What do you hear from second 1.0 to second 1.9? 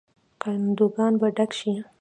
به ډک شي.